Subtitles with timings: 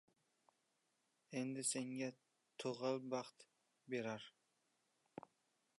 [1.41, 2.09] Endi senga
[2.63, 3.47] tugal baxt
[3.95, 4.23] berar.